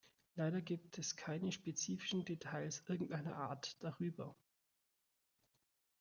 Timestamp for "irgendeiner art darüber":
2.87-4.35